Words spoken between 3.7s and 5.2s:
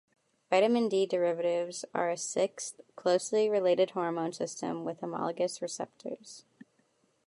hormone system with